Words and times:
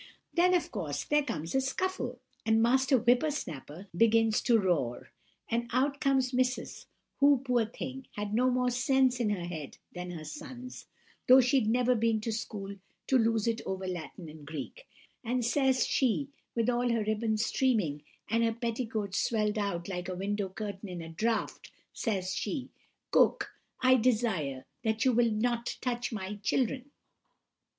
"Then, 0.33 0.55
of 0.55 0.71
course, 0.71 1.03
there 1.03 1.21
comes 1.21 1.53
a 1.53 1.61
scuffle, 1.61 2.19
and 2.43 2.59
Master 2.59 2.97
Whipper 2.97 3.29
snapper 3.29 3.85
begins 3.95 4.41
to 4.41 4.57
roar, 4.57 5.11
and 5.47 5.69
out 5.71 6.01
comes 6.01 6.33
Missus, 6.33 6.87
who, 7.19 7.37
poor 7.45 7.67
thing, 7.67 8.07
had 8.13 8.33
no 8.33 8.49
more 8.49 8.71
sense 8.71 9.19
in 9.19 9.29
her 9.29 9.45
head 9.45 9.77
than 9.93 10.09
her 10.09 10.25
sons, 10.25 10.87
though 11.27 11.39
she'd 11.39 11.67
never 11.67 11.93
been 11.93 12.19
to 12.21 12.31
school 12.31 12.77
to 13.05 13.17
lose 13.19 13.45
it 13.45 13.61
over 13.63 13.85
Latin 13.85 14.27
and 14.27 14.43
Greek; 14.47 14.87
and, 15.23 15.45
says 15.45 15.85
she, 15.85 16.29
with 16.55 16.67
all 16.67 16.89
her 16.89 17.03
ribbons 17.03 17.45
streaming, 17.45 18.01
and 18.27 18.43
her 18.43 18.53
petticoats 18.53 19.19
swelled 19.19 19.59
out 19.59 19.87
like 19.87 20.09
a 20.09 20.15
window 20.15 20.49
curtain 20.49 20.89
in 20.89 21.03
a 21.03 21.09
draught—says 21.09 22.33
she:— 22.33 22.71
"'Cook! 23.11 23.51
I 23.81 23.97
desire 23.97 24.65
that 24.83 25.05
you 25.05 25.13
will 25.13 25.29
not 25.29 25.77
touch 25.79 26.11
my 26.11 26.37
children! 26.41 26.89